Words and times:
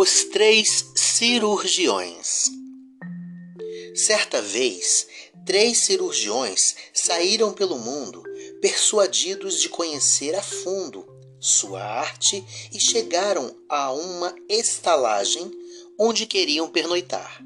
Os 0.00 0.22
três 0.26 0.92
cirurgiões. 0.94 2.52
Certa 3.96 4.40
vez, 4.40 5.08
três 5.44 5.78
cirurgiões 5.78 6.76
saíram 6.94 7.52
pelo 7.52 7.76
mundo 7.76 8.22
persuadidos 8.60 9.60
de 9.60 9.68
conhecer 9.68 10.36
a 10.36 10.40
fundo 10.40 11.04
sua 11.40 11.82
arte 11.82 12.46
e 12.72 12.78
chegaram 12.78 13.52
a 13.68 13.92
uma 13.92 14.32
estalagem 14.48 15.50
onde 15.98 16.26
queriam 16.26 16.70
pernoitar. 16.70 17.44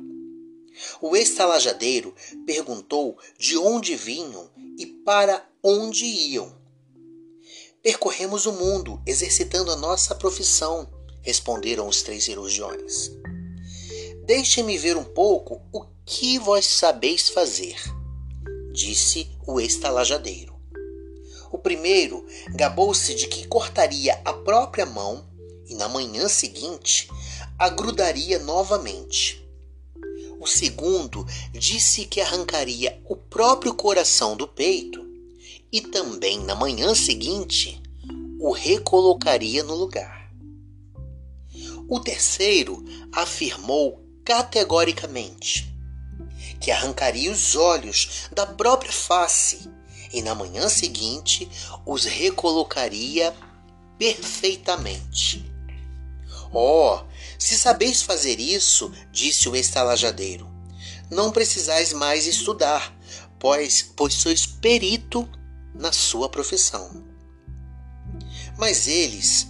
O 1.00 1.16
estalajadeiro 1.16 2.14
perguntou 2.44 3.16
de 3.38 3.56
onde 3.56 3.96
vinham 3.96 4.50
e 4.76 4.84
para 4.84 5.42
onde 5.62 6.04
iam. 6.04 6.54
Percorremos 7.82 8.44
o 8.44 8.52
mundo 8.52 9.00
exercitando 9.06 9.72
a 9.72 9.76
nossa 9.76 10.14
profissão, 10.14 10.86
responderam 11.22 11.88
os 11.88 12.02
três 12.02 12.24
cirurgiões. 12.24 13.10
Deixem-me 14.24 14.76
ver 14.76 14.96
um 14.96 15.04
pouco 15.04 15.62
o 15.72 15.84
que 16.04 16.38
vós 16.38 16.66
sabeis 16.66 17.28
fazer, 17.28 17.76
disse 18.72 19.30
o 19.46 19.60
estalajadeiro. 19.60 20.52
O 21.50 21.58
primeiro 21.58 22.24
gabou-se 22.54 23.14
de 23.14 23.26
que 23.26 23.46
cortaria 23.46 24.20
a 24.24 24.32
própria 24.32 24.86
mão 24.86 25.26
e 25.68 25.74
na 25.74 25.88
manhã 25.88 26.28
seguinte 26.28 27.08
a 27.58 27.68
grudaria 27.68 28.38
novamente. 28.38 29.42
O 30.40 30.46
segundo 30.46 31.26
disse 31.52 32.04
que 32.06 32.20
arrancaria 32.20 33.00
o 33.08 33.14
próprio 33.14 33.74
coração 33.74 34.36
do 34.36 34.48
peito 34.48 35.06
e 35.70 35.80
também 35.80 36.40
na 36.40 36.54
manhã 36.54 36.94
seguinte 36.94 37.80
o 38.40 38.50
recolocaria 38.50 39.62
no 39.62 39.74
lugar. 39.74 40.21
O 41.88 42.00
terceiro 42.00 42.84
afirmou 43.12 44.00
categoricamente 44.24 45.72
que 46.60 46.70
arrancaria 46.70 47.30
os 47.30 47.56
olhos 47.56 48.28
da 48.32 48.46
própria 48.46 48.92
face 48.92 49.68
e 50.12 50.22
na 50.22 50.34
manhã 50.34 50.68
seguinte 50.68 51.48
os 51.84 52.04
recolocaria 52.04 53.34
perfeitamente. 53.98 55.44
Oh, 56.52 57.00
se 57.38 57.58
sabeis 57.58 58.02
fazer 58.02 58.38
isso, 58.38 58.92
disse 59.10 59.48
o 59.48 59.56
estalajadeiro, 59.56 60.48
não 61.10 61.32
precisais 61.32 61.92
mais 61.92 62.26
estudar, 62.26 62.94
pois, 63.38 63.82
pois 63.96 64.14
sois 64.14 64.46
perito 64.46 65.28
na 65.74 65.92
sua 65.92 66.28
profissão. 66.28 67.04
Mas 68.58 68.86
eles 68.86 69.48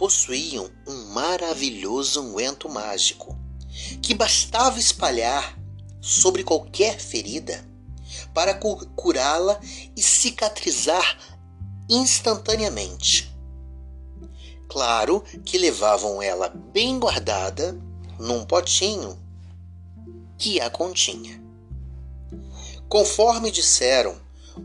possuíam 0.00 0.70
um 0.88 1.12
maravilhoso 1.12 2.22
unguento 2.22 2.70
mágico 2.70 3.38
que 4.00 4.14
bastava 4.14 4.78
espalhar 4.78 5.58
sobre 6.00 6.42
qualquer 6.42 6.98
ferida 6.98 7.62
para 8.32 8.54
curá-la 8.54 9.60
e 9.94 10.00
cicatrizar 10.00 11.18
instantaneamente. 11.86 13.30
Claro 14.70 15.22
que 15.44 15.58
levavam 15.58 16.22
ela 16.22 16.48
bem 16.48 16.98
guardada 16.98 17.78
num 18.18 18.42
potinho 18.46 19.18
que 20.38 20.62
a 20.62 20.70
continha. 20.70 21.44
Conforme 22.88 23.50
disseram, 23.50 24.18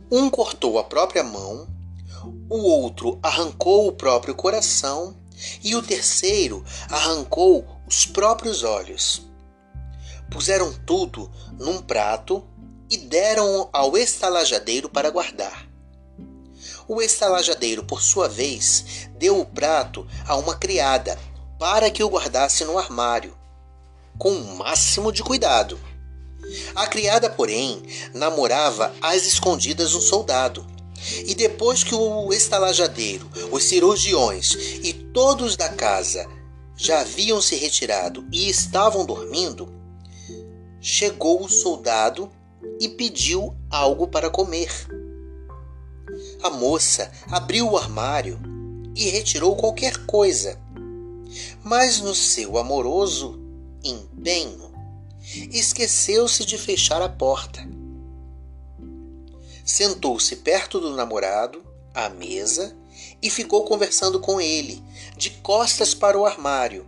um 0.10 0.30
cortou 0.30 0.80
a 0.80 0.84
própria 0.86 1.26
mão, 1.26 1.68
o 2.50 2.58
outro 2.58 3.20
arrancou 3.22 3.86
o 3.86 3.92
próprio 3.92 4.34
coração 4.34 5.25
e 5.64 5.76
o 5.76 5.82
terceiro 5.82 6.64
arrancou 6.90 7.68
os 7.88 8.06
próprios 8.06 8.64
olhos. 8.64 9.22
Puseram 10.30 10.74
tudo 10.86 11.32
num 11.60 11.82
prato 11.82 12.44
e 12.90 12.98
deram 12.98 13.70
ao 13.72 13.98
estalajadeiro 13.98 14.90
para 14.90 15.10
guardar. 15.10 15.68
O 16.88 17.02
estalajadeiro, 17.02 17.84
por 17.84 18.02
sua 18.02 18.28
vez, 18.28 19.08
deu 19.18 19.40
o 19.40 19.46
prato 19.46 20.08
a 20.28 20.36
uma 20.36 20.56
criada 20.56 21.18
para 21.60 21.90
que 21.90 22.04
o 22.04 22.10
guardasse 22.10 22.64
no 22.64 22.78
armário, 22.78 23.36
com 24.18 24.30
o 24.30 24.58
máximo 24.58 25.12
de 25.12 25.24
cuidado. 25.24 25.80
A 26.76 26.86
criada, 26.86 27.30
porém, 27.30 27.82
namorava 28.14 28.94
às 29.02 29.26
escondidas 29.26 29.96
um 29.96 30.02
soldado. 30.02 30.66
E 31.26 31.36
depois 31.36 31.84
que 31.84 31.94
o 31.94 32.34
estalajadeiro, 32.34 33.30
os 33.52 33.64
cirurgiões 33.64 34.54
e 34.84 34.94
todos 34.94 35.56
da 35.56 35.70
casa 35.70 36.28
já 36.76 37.02
haviam 37.02 37.42
se 37.42 37.56
retirado 37.56 38.26
e 38.32 38.50
estavam 38.50 39.06
dormindo, 39.06 39.74
chegou 40.82 41.44
o 41.44 41.50
soldado 41.50 42.30
e 42.80 42.90
pediu 42.90 43.56
algo 43.70 44.08
para 44.08 44.30
comer. 44.30 44.72
A 46.44 46.50
moça 46.50 47.12
abriu 47.30 47.72
o 47.72 47.78
armário 47.78 48.40
e 48.96 49.10
retirou 49.10 49.56
qualquer 49.56 50.06
coisa, 50.06 50.60
mas 51.64 52.00
no 52.00 52.14
seu 52.14 52.58
amoroso 52.58 53.40
empenho 53.84 54.74
esqueceu-se 55.52 56.46
de 56.46 56.58
fechar 56.58 57.02
a 57.02 57.10
porta. 57.10 57.68
Sentou-se 59.66 60.36
perto 60.38 60.80
do 60.80 60.96
namorado, 60.96 61.66
à 61.94 62.08
mesa, 62.08 62.78
e 63.22 63.30
ficou 63.30 63.66
conversando 63.66 64.20
com 64.20 64.40
ele, 64.40 64.82
de 65.18 65.32
costas 65.32 65.94
para 65.94 66.18
o 66.18 66.26
armário, 66.26 66.86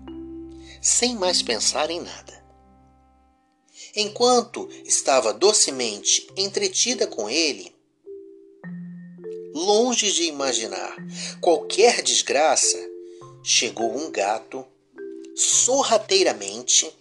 sem 0.81 1.15
mais 1.15 1.41
pensar 1.41 1.89
em 1.89 1.99
nada. 1.99 2.45
Enquanto 3.95 4.69
estava 4.85 5.33
docemente 5.33 6.31
entretida 6.37 7.07
com 7.07 7.27
ele, 7.27 7.75
longe 9.55 10.11
de 10.11 10.25
imaginar 10.25 10.95
qualquer 11.41 12.03
desgraça, 12.03 12.77
chegou 13.43 13.97
um 13.97 14.11
gato 14.11 14.63
sorrateiramente 15.35 16.93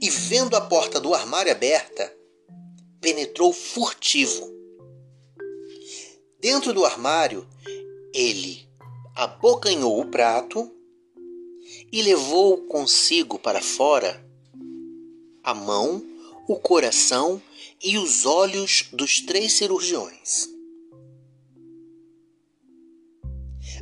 e, 0.00 0.10
vendo 0.10 0.54
a 0.54 0.60
porta 0.60 1.00
do 1.00 1.14
armário 1.14 1.50
aberta, 1.50 2.14
penetrou 3.00 3.52
furtivo. 3.52 4.57
Dentro 6.40 6.72
do 6.72 6.84
armário, 6.84 7.44
ele 8.14 8.64
abocanhou 9.12 10.00
o 10.00 10.06
prato 10.06 10.70
e 11.90 12.00
levou 12.00 12.58
consigo 12.68 13.40
para 13.40 13.60
fora 13.60 14.24
a 15.42 15.52
mão 15.52 16.00
o 16.46 16.54
coração 16.54 17.42
e 17.82 17.98
os 17.98 18.24
olhos 18.24 18.88
dos 18.92 19.20
três 19.20 19.54
cirurgiões. 19.54 20.48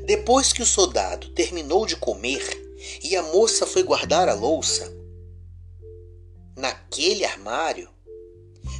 Depois 0.06 0.50
que 0.50 0.62
o 0.62 0.66
soldado 0.66 1.34
terminou 1.34 1.84
de 1.84 1.96
comer 1.96 2.42
e 3.02 3.14
a 3.16 3.22
moça 3.22 3.66
foi 3.66 3.82
guardar 3.82 4.30
a 4.30 4.34
louça, 4.34 4.90
naquele 6.56 7.22
armário, 7.22 7.90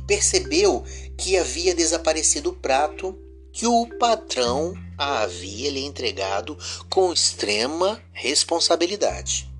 percebeu 0.06 0.82
que 1.18 1.36
havia 1.36 1.74
desaparecido 1.74 2.50
o 2.50 2.56
prato 2.56 3.25
que 3.56 3.66
o 3.66 3.86
patrão 3.98 4.74
a 4.98 5.22
havia 5.22 5.70
lhe 5.70 5.82
entregado 5.82 6.58
com 6.90 7.10
extrema 7.10 7.98
responsabilidade. 8.12 9.50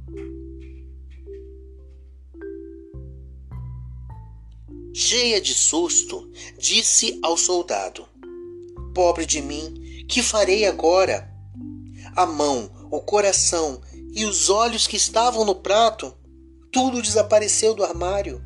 cheia 4.99 5.41
de 5.43 5.53
susto, 5.53 6.31
disse 6.59 7.19
ao 7.23 7.39
soldado: 7.39 8.07
Pobre 8.95 9.25
de 9.25 9.41
mim, 9.41 10.05
que 10.09 10.23
farei 10.23 10.67
agora? 10.67 11.31
A 12.15 12.27
mão, 12.27 12.71
o 12.91 13.01
coração 13.01 13.81
e 14.15 14.25
os 14.27 14.51
olhos 14.51 14.87
que 14.87 14.97
estavam 14.97 15.45
no 15.45 15.55
prato, 15.55 16.15
tudo 16.73 17.01
desapareceu 17.01 17.75
do 17.75 17.85
armário. 17.85 18.43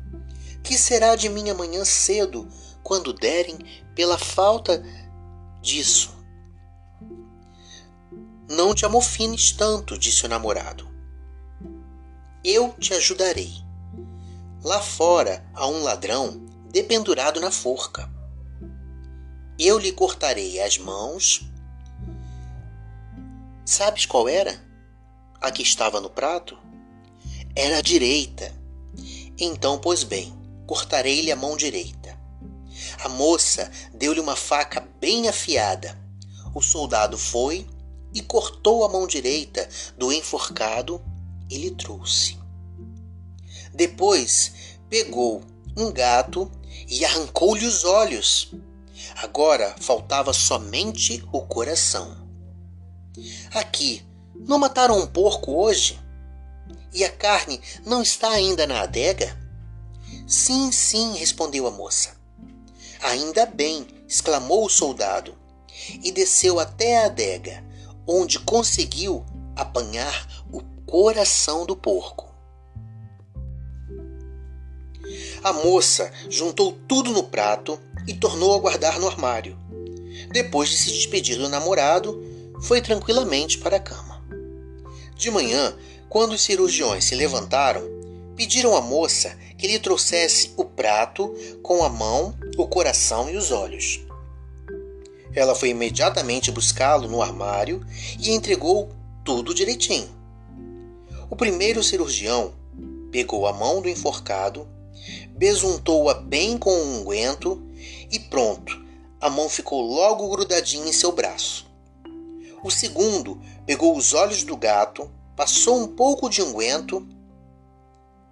Que 0.63 0.77
será 0.77 1.15
de 1.15 1.27
mim 1.29 1.49
amanhã 1.49 1.83
cedo, 1.83 2.47
quando 2.83 3.13
derem 3.13 3.57
pela 3.95 4.17
falta 4.17 4.83
disso? 5.61 6.15
Não 8.49 8.75
te 8.75 8.85
amofines 8.85 9.51
tanto, 9.53 9.97
disse 9.97 10.25
o 10.25 10.29
namorado. 10.29 10.89
Eu 12.43 12.73
te 12.79 12.93
ajudarei. 12.93 13.53
Lá 14.63 14.81
fora 14.81 15.45
há 15.53 15.67
um 15.67 15.83
ladrão 15.83 16.45
dependurado 16.71 17.39
na 17.39 17.51
forca. 17.51 18.09
Eu 19.57 19.77
lhe 19.77 19.91
cortarei 19.91 20.59
as 20.59 20.77
mãos. 20.77 21.49
Sabes 23.63 24.05
qual 24.05 24.27
era? 24.27 24.59
A 25.39 25.51
que 25.51 25.61
estava 25.61 26.01
no 26.01 26.09
prato? 26.09 26.57
Era 27.55 27.77
a 27.77 27.81
direita. 27.81 28.53
Então, 29.37 29.79
pois 29.79 30.03
bem, 30.03 30.33
cortarei-lhe 30.65 31.31
a 31.31 31.35
mão 31.35 31.55
direita. 31.55 32.00
A 33.03 33.09
moça 33.09 33.71
deu-lhe 33.91 34.19
uma 34.19 34.35
faca 34.35 34.87
bem 34.99 35.27
afiada. 35.27 35.97
O 36.53 36.61
soldado 36.61 37.17
foi 37.17 37.67
e 38.13 38.21
cortou 38.21 38.85
a 38.85 38.89
mão 38.89 39.07
direita 39.07 39.67
do 39.97 40.13
enforcado 40.13 41.01
e 41.49 41.57
lhe 41.57 41.71
trouxe. 41.71 42.37
Depois 43.73 44.77
pegou 44.87 45.41
um 45.75 45.91
gato 45.91 46.51
e 46.87 47.03
arrancou-lhe 47.03 47.65
os 47.65 47.85
olhos. 47.85 48.53
Agora 49.15 49.75
faltava 49.79 50.31
somente 50.31 51.23
o 51.31 51.41
coração. 51.41 52.15
Aqui, 53.51 54.05
não 54.35 54.59
mataram 54.59 54.99
um 54.99 55.07
porco 55.07 55.53
hoje? 55.53 55.99
E 56.93 57.03
a 57.03 57.09
carne 57.09 57.59
não 57.83 58.03
está 58.03 58.29
ainda 58.29 58.67
na 58.67 58.81
adega? 58.81 59.35
Sim, 60.27 60.71
sim, 60.71 61.13
respondeu 61.13 61.65
a 61.65 61.71
moça. 61.71 62.20
Ainda 63.01 63.45
bem, 63.45 63.87
exclamou 64.07 64.65
o 64.65 64.69
soldado, 64.69 65.35
e 66.03 66.11
desceu 66.11 66.59
até 66.59 66.99
a 66.99 67.05
adega, 67.05 67.63
onde 68.07 68.39
conseguiu 68.39 69.25
apanhar 69.55 70.27
o 70.51 70.61
coração 70.85 71.65
do 71.65 71.75
porco. 71.75 72.31
A 75.43 75.51
moça 75.51 76.11
juntou 76.29 76.77
tudo 76.87 77.11
no 77.11 77.23
prato 77.23 77.79
e 78.07 78.13
tornou 78.13 78.53
a 78.55 78.59
guardar 78.59 78.99
no 78.99 79.07
armário. 79.07 79.57
Depois 80.31 80.69
de 80.69 80.77
se 80.77 80.91
despedir 80.91 81.37
do 81.37 81.49
namorado, 81.49 82.21
foi 82.61 82.81
tranquilamente 82.81 83.57
para 83.57 83.77
a 83.77 83.79
cama. 83.79 84.21
De 85.15 85.31
manhã, 85.31 85.75
quando 86.07 86.33
os 86.33 86.41
cirurgiões 86.41 87.05
se 87.05 87.15
levantaram, 87.15 87.83
pediram 88.35 88.75
à 88.75 88.81
moça 88.81 89.35
que 89.61 89.67
lhe 89.67 89.77
trouxesse 89.77 90.53
o 90.57 90.65
prato 90.65 91.31
com 91.61 91.83
a 91.83 91.89
mão, 91.89 92.33
o 92.57 92.67
coração 92.67 93.29
e 93.29 93.37
os 93.37 93.51
olhos. 93.51 94.01
Ela 95.35 95.53
foi 95.53 95.69
imediatamente 95.69 96.51
buscá-lo 96.51 97.07
no 97.07 97.21
armário 97.21 97.85
e 98.19 98.31
entregou 98.31 98.89
tudo 99.23 99.53
direitinho. 99.53 100.09
O 101.29 101.35
primeiro 101.35 101.83
cirurgião 101.83 102.55
pegou 103.11 103.45
a 103.45 103.53
mão 103.53 103.83
do 103.83 103.87
enforcado, 103.87 104.67
besuntou-a 105.37 106.15
bem 106.15 106.57
com 106.57 106.73
um 106.73 107.01
unguento 107.01 107.61
e 108.09 108.17
pronto, 108.17 108.83
a 109.19 109.29
mão 109.29 109.47
ficou 109.47 109.79
logo 109.83 110.27
grudadinha 110.29 110.89
em 110.89 110.93
seu 110.93 111.11
braço. 111.11 111.67
O 112.63 112.71
segundo 112.71 113.39
pegou 113.67 113.95
os 113.95 114.15
olhos 114.15 114.43
do 114.43 114.57
gato, 114.57 115.07
passou 115.35 115.79
um 115.79 115.87
pouco 115.87 116.31
de 116.31 116.41
unguento 116.41 117.07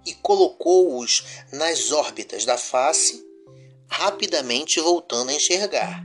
e 0.04 0.14
colocou-os 0.14 1.24
nas 1.52 1.92
órbitas 1.92 2.44
da 2.44 2.56
face, 2.56 3.24
rapidamente 3.88 4.80
voltando 4.80 5.30
a 5.30 5.34
enxergar. 5.34 6.04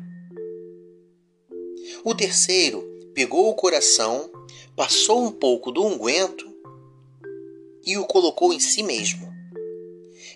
O 2.04 2.14
terceiro 2.14 2.84
pegou 3.14 3.50
o 3.50 3.56
coração, 3.56 4.30
passou 4.76 5.24
um 5.24 5.32
pouco 5.32 5.72
do 5.72 5.86
unguento 5.86 6.46
e 7.86 7.98
o 7.98 8.06
colocou 8.06 8.52
em 8.52 8.60
si 8.60 8.84
mesmo. 8.84 9.34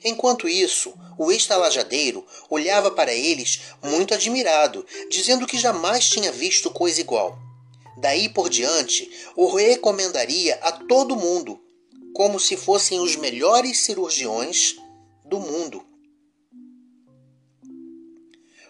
Enquanto 0.04 0.48
isso, 0.48 0.94
o 1.18 1.32
estalajadeiro 1.32 2.26
olhava 2.50 2.90
para 2.90 3.14
eles 3.14 3.62
muito 3.84 4.14
admirado, 4.14 4.86
dizendo 5.10 5.46
que 5.46 5.58
jamais 5.58 6.08
tinha 6.08 6.32
visto 6.32 6.70
coisa 6.70 7.02
igual. 7.02 7.38
Daí 7.98 8.30
por 8.30 8.50
diante, 8.50 9.12
o 9.36 9.54
recomendaria 9.54 10.56
a 10.62 10.72
todo 10.72 11.18
mundo, 11.18 11.60
como 12.14 12.40
se 12.40 12.58
fossem 12.58 13.00
os 13.00 13.16
melhores 13.16 13.80
cirurgiões 13.82 14.76
do 15.26 15.40
mundo. 15.40 15.84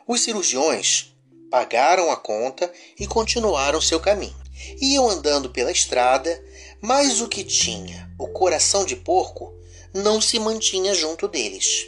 Os 0.07 0.21
cirurgiões 0.21 1.13
pagaram 1.49 2.11
a 2.11 2.17
conta 2.17 2.71
e 2.99 3.07
continuaram 3.07 3.81
seu 3.81 3.99
caminho. 3.99 4.35
Iam 4.81 5.09
andando 5.09 5.49
pela 5.49 5.71
estrada, 5.71 6.43
mas 6.81 7.21
o 7.21 7.27
que 7.27 7.43
tinha 7.43 8.11
o 8.19 8.27
coração 8.27 8.85
de 8.85 8.95
porco 8.95 9.53
não 9.93 10.19
se 10.19 10.39
mantinha 10.39 10.93
junto 10.93 11.27
deles. 11.27 11.87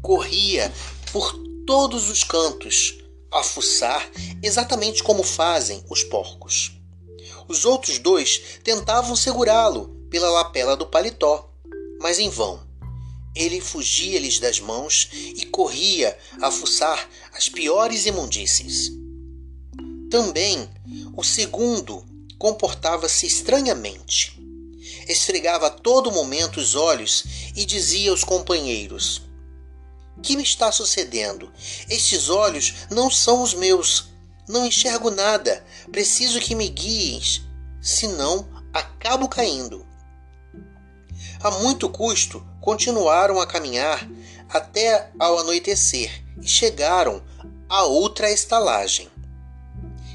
Corria 0.00 0.72
por 1.12 1.32
todos 1.66 2.10
os 2.10 2.24
cantos, 2.24 2.98
a 3.30 3.42
fuçar 3.42 4.10
exatamente 4.42 5.02
como 5.02 5.22
fazem 5.22 5.84
os 5.88 6.02
porcos. 6.04 6.72
Os 7.48 7.64
outros 7.64 7.98
dois 7.98 8.60
tentavam 8.62 9.16
segurá-lo 9.16 10.01
pela 10.12 10.28
lapela 10.28 10.76
do 10.76 10.86
paletó, 10.86 11.50
mas 11.98 12.18
em 12.18 12.28
vão. 12.28 12.60
Ele 13.34 13.62
fugia-lhes 13.62 14.38
das 14.38 14.60
mãos 14.60 15.08
e 15.10 15.46
corria 15.46 16.16
a 16.42 16.50
fuçar 16.50 17.08
as 17.32 17.48
piores 17.48 18.04
imundícies. 18.04 18.92
Também 20.10 20.68
o 21.16 21.24
segundo 21.24 22.04
comportava-se 22.38 23.26
estranhamente. 23.26 24.38
Esfregava 25.08 25.68
a 25.68 25.70
todo 25.70 26.12
momento 26.12 26.60
os 26.60 26.74
olhos 26.74 27.24
e 27.56 27.64
dizia 27.64 28.10
aos 28.10 28.22
companheiros: 28.22 29.22
Que 30.22 30.36
me 30.36 30.42
está 30.42 30.70
sucedendo? 30.70 31.50
Estes 31.88 32.28
olhos 32.28 32.74
não 32.90 33.10
são 33.10 33.42
os 33.42 33.54
meus. 33.54 34.08
Não 34.46 34.66
enxergo 34.66 35.10
nada. 35.10 35.64
Preciso 35.90 36.38
que 36.38 36.54
me 36.54 36.68
guies, 36.68 37.40
senão 37.80 38.46
acabo 38.74 39.26
caindo. 39.26 39.90
A 41.42 41.50
muito 41.50 41.88
custo, 41.88 42.40
continuaram 42.60 43.40
a 43.40 43.46
caminhar 43.48 44.08
até 44.48 45.10
ao 45.18 45.40
anoitecer 45.40 46.24
e 46.40 46.46
chegaram 46.46 47.20
a 47.68 47.82
outra 47.82 48.30
estalagem. 48.30 49.08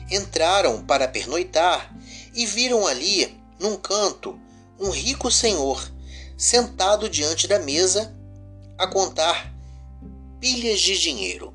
Entraram 0.09 0.85
para 0.85 1.05
pernoitar 1.05 1.93
e 2.33 2.45
viram 2.45 2.87
ali, 2.87 3.37
num 3.59 3.75
canto, 3.75 4.39
um 4.79 4.89
rico 4.89 5.29
senhor 5.29 5.91
sentado 6.37 7.09
diante 7.09 7.45
da 7.45 7.59
mesa 7.59 8.15
a 8.77 8.87
contar 8.87 9.53
pilhas 10.39 10.79
de 10.79 10.97
dinheiro. 10.97 11.53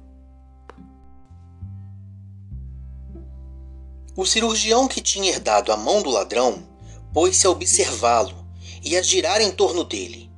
O 4.14 4.26
cirurgião 4.26 4.86
que 4.86 5.00
tinha 5.00 5.30
herdado 5.30 5.72
a 5.72 5.78
mão 5.78 6.02
do 6.02 6.10
ladrão 6.10 6.62
pôs-se 7.14 7.46
a 7.46 7.50
observá-lo 7.50 8.41
e 8.82 8.96
a 8.96 9.02
girar 9.02 9.40
em 9.40 9.50
torno 9.50 9.84
dele. 9.84 10.30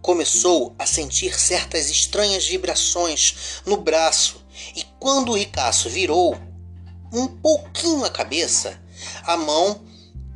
Começou 0.00 0.74
a 0.78 0.84
sentir 0.84 1.38
certas 1.38 1.88
estranhas 1.88 2.46
vibrações 2.46 3.62
no 3.64 3.76
braço 3.76 4.44
e 4.74 4.84
quando 4.98 5.30
o 5.30 5.36
ricaço 5.36 5.88
virou 5.88 6.36
um 7.12 7.26
pouquinho 7.26 8.04
a 8.04 8.10
cabeça, 8.10 8.80
a 9.24 9.36
mão 9.36 9.82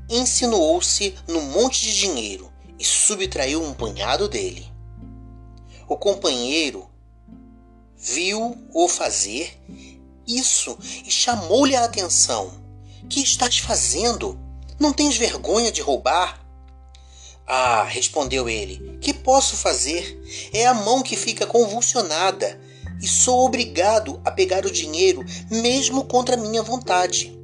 insinuou-se 0.09 1.15
no 1.27 1.41
monte 1.41 1.83
de 1.83 1.97
dinheiro 1.97 2.53
e 2.79 2.85
subtraiu 2.85 3.63
um 3.63 3.73
punhado 3.73 4.29
dele. 4.29 4.71
O 5.89 5.97
companheiro 5.97 6.89
viu-o 7.97 8.89
fazer 8.89 9.61
isso 10.27 10.77
e 11.05 11.11
chamou-lhe 11.11 11.75
a 11.75 11.85
atenção. 11.85 12.53
Que 13.09 13.21
estás 13.21 13.59
fazendo? 13.59 14.39
Não 14.79 14.93
tens 14.93 15.17
vergonha 15.17 15.71
de 15.71 15.81
roubar? 15.81 16.46
Ah, 17.47 17.85
respondeu 17.85 18.49
ele, 18.49 18.99
que 19.01 19.15
posso 19.15 19.57
fazer? 19.57 20.21
É 20.53 20.67
a 20.67 20.75
mão 20.75 21.03
que 21.03 21.17
fica 21.17 21.47
convulsionada 21.47 22.61
e 23.01 23.07
sou 23.07 23.47
obrigado 23.47 24.21
a 24.25 24.33
pegar 24.33 24.67
o 24.67 24.71
dinheiro 24.71 25.25
mesmo 25.49 26.05
contra 26.05 26.37
minha 26.37 26.63
vontade. 26.63 27.41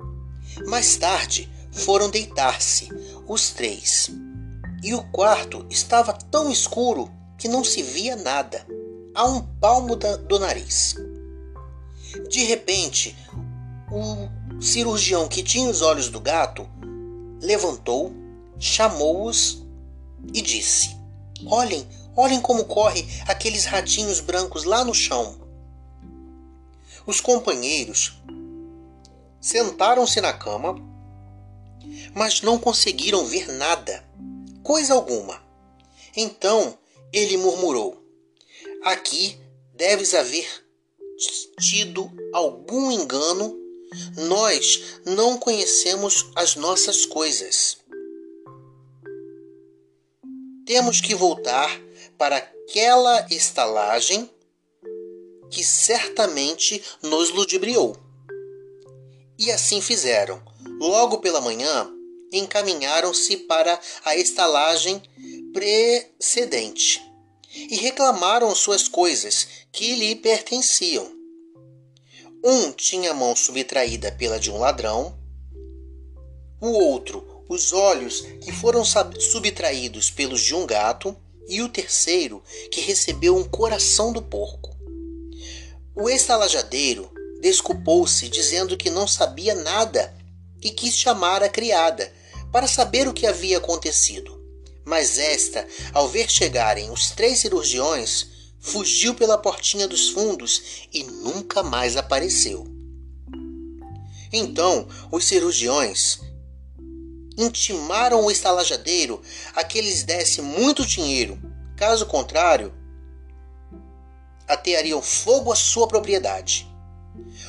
Mais 0.66 0.96
tarde 0.96 1.48
foram 1.70 2.10
deitar-se, 2.10 2.88
os 3.28 3.50
três, 3.50 4.10
e 4.82 4.92
o 4.92 5.04
quarto 5.04 5.64
estava 5.70 6.12
tão 6.12 6.50
escuro 6.50 7.08
que 7.38 7.46
não 7.46 7.62
se 7.62 7.82
via 7.82 8.16
nada, 8.16 8.66
a 9.14 9.24
um 9.24 9.40
palmo 9.40 9.94
da, 9.94 10.16
do 10.16 10.38
nariz. 10.38 10.96
De 12.28 12.44
repente, 12.44 13.16
o 13.90 14.60
cirurgião 14.60 15.28
que 15.28 15.42
tinha 15.42 15.70
os 15.70 15.80
olhos 15.80 16.08
do 16.08 16.20
gato 16.20 16.68
levantou, 17.40 18.12
chamou-os 18.58 19.61
e 20.32 20.40
disse: 20.40 20.96
Olhem, 21.46 21.86
olhem 22.16 22.40
como 22.40 22.64
corre 22.64 23.06
aqueles 23.26 23.64
ratinhos 23.64 24.20
brancos 24.20 24.64
lá 24.64 24.84
no 24.84 24.94
chão. 24.94 25.40
Os 27.06 27.20
companheiros 27.20 28.20
sentaram-se 29.40 30.20
na 30.20 30.32
cama, 30.32 30.76
mas 32.14 32.42
não 32.42 32.58
conseguiram 32.58 33.24
ver 33.24 33.50
nada, 33.52 34.04
coisa 34.62 34.94
alguma. 34.94 35.42
Então 36.16 36.78
ele 37.12 37.36
murmurou: 37.36 38.00
Aqui 38.84 39.38
deves 39.74 40.14
haver 40.14 40.64
tido 41.60 42.10
algum 42.32 42.90
engano. 42.90 43.60
Nós 44.16 45.00
não 45.04 45.36
conhecemos 45.36 46.30
as 46.34 46.56
nossas 46.56 47.04
coisas 47.04 47.81
temos 50.72 51.02
que 51.02 51.14
voltar 51.14 51.70
para 52.16 52.38
aquela 52.38 53.26
estalagem 53.30 54.30
que 55.50 55.62
certamente 55.62 56.82
nos 57.02 57.28
ludibriou. 57.28 57.94
E 59.38 59.52
assim 59.52 59.82
fizeram. 59.82 60.42
Logo 60.80 61.18
pela 61.18 61.42
manhã, 61.42 61.90
encaminharam-se 62.32 63.36
para 63.36 63.78
a 64.02 64.16
estalagem 64.16 65.02
precedente. 65.52 67.02
e 67.54 67.76
reclamaram 67.76 68.54
suas 68.54 68.88
coisas 68.88 69.46
que 69.70 69.94
lhe 69.94 70.16
pertenciam. 70.16 71.06
Um 72.42 72.72
tinha 72.72 73.10
a 73.10 73.14
mão 73.14 73.36
subtraída 73.36 74.10
pela 74.12 74.40
de 74.40 74.50
um 74.50 74.56
ladrão, 74.56 75.14
o 76.62 76.68
outro 76.68 77.31
os 77.48 77.72
olhos 77.72 78.20
que 78.40 78.52
foram 78.52 78.84
subtraídos 78.84 80.10
pelos 80.10 80.40
de 80.42 80.54
um 80.54 80.66
gato, 80.66 81.16
e 81.48 81.60
o 81.60 81.68
terceiro 81.68 82.42
que 82.70 82.80
recebeu 82.80 83.36
um 83.36 83.44
coração 83.44 84.12
do 84.12 84.22
porco. 84.22 84.74
O 85.94 86.08
estalajadeiro 86.08 87.10
desculpou-se 87.40 88.28
dizendo 88.28 88.76
que 88.76 88.88
não 88.88 89.06
sabia 89.06 89.54
nada 89.54 90.14
e 90.62 90.70
quis 90.70 90.96
chamar 90.96 91.42
a 91.42 91.48
criada 91.48 92.12
para 92.50 92.68
saber 92.68 93.08
o 93.08 93.12
que 93.12 93.26
havia 93.26 93.58
acontecido. 93.58 94.40
Mas 94.84 95.18
esta, 95.18 95.66
ao 95.92 96.08
ver 96.08 96.30
chegarem 96.30 96.90
os 96.90 97.10
três 97.10 97.40
cirurgiões, 97.40 98.28
fugiu 98.60 99.14
pela 99.14 99.36
portinha 99.36 99.88
dos 99.88 100.10
fundos 100.10 100.86
e 100.92 101.02
nunca 101.02 101.62
mais 101.62 101.96
apareceu. 101.96 102.66
Então 104.32 104.88
os 105.10 105.26
cirurgiões 105.26 106.20
intimaram 107.36 108.24
o 108.24 108.30
estalajadeiro 108.30 109.22
a 109.54 109.64
que 109.64 109.80
lhes 109.80 110.02
desse 110.02 110.42
muito 110.42 110.84
dinheiro, 110.84 111.40
caso 111.76 112.06
contrário, 112.06 112.74
ateariam 114.46 115.00
fogo 115.00 115.52
à 115.52 115.56
sua 115.56 115.88
propriedade. 115.88 116.68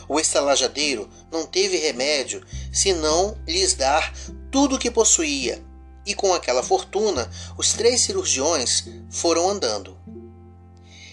O 0.07 0.19
estalajadeiro 0.19 1.09
não 1.31 1.45
teve 1.45 1.77
remédio 1.77 2.45
senão 2.71 3.37
lhes 3.47 3.73
dar 3.73 4.13
tudo 4.51 4.75
o 4.75 4.79
que 4.79 4.91
possuía, 4.91 5.63
e 6.05 6.13
com 6.13 6.33
aquela 6.33 6.61
fortuna 6.61 7.29
os 7.57 7.73
três 7.73 8.01
cirurgiões 8.01 8.85
foram 9.09 9.49
andando. 9.49 9.97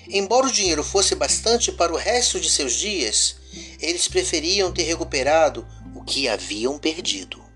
Embora 0.09 0.49
o 0.49 0.53
dinheiro 0.53 0.83
fosse 0.83 1.15
bastante 1.15 1.71
para 1.71 1.93
o 1.93 1.97
resto 1.97 2.41
de 2.41 2.51
seus 2.51 2.73
dias, 2.75 3.37
eles 3.79 4.09
preferiam 4.09 4.73
ter 4.73 4.83
recuperado 4.83 5.67
o 5.95 6.03
que 6.03 6.29
haviam 6.29 6.79
perdido. 6.79 7.50